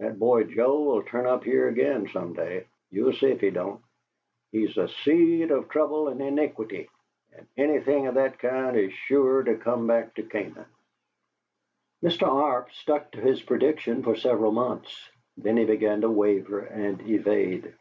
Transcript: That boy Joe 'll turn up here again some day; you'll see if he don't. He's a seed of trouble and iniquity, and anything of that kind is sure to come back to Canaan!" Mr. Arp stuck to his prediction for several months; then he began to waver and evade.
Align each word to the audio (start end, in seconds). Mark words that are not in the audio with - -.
That 0.00 0.18
boy 0.18 0.44
Joe 0.44 0.82
'll 0.94 1.02
turn 1.02 1.26
up 1.26 1.44
here 1.44 1.68
again 1.68 2.08
some 2.08 2.32
day; 2.32 2.64
you'll 2.90 3.12
see 3.12 3.26
if 3.26 3.42
he 3.42 3.50
don't. 3.50 3.82
He's 4.50 4.78
a 4.78 4.88
seed 4.88 5.50
of 5.50 5.68
trouble 5.68 6.08
and 6.08 6.22
iniquity, 6.22 6.88
and 7.36 7.46
anything 7.58 8.06
of 8.06 8.14
that 8.14 8.38
kind 8.38 8.78
is 8.78 8.94
sure 8.94 9.42
to 9.42 9.56
come 9.56 9.86
back 9.86 10.14
to 10.14 10.22
Canaan!" 10.22 10.64
Mr. 12.02 12.26
Arp 12.26 12.72
stuck 12.72 13.10
to 13.10 13.20
his 13.20 13.42
prediction 13.42 14.02
for 14.02 14.16
several 14.16 14.52
months; 14.52 15.10
then 15.36 15.58
he 15.58 15.66
began 15.66 16.00
to 16.00 16.08
waver 16.10 16.60
and 16.60 17.02
evade. 17.02 17.74